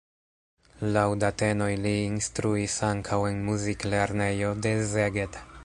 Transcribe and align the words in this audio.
Laŭ 0.95 1.03
datenoj 1.23 1.67
li 1.83 1.91
instruis 2.05 2.79
ankaŭ 2.89 3.21
en 3.33 3.39
muziklernejo 3.51 4.53
de 4.67 4.77
Szeged. 4.95 5.43